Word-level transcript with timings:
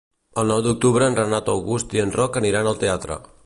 El 0.43 0.47
nou 0.51 0.63
d'octubre 0.67 1.09
en 1.13 1.19
Renat 1.19 1.51
August 1.53 1.93
i 1.99 2.01
en 2.05 2.15
Roc 2.19 2.41
aniran 2.43 2.71
al 2.73 2.81
teatre. 2.85 3.21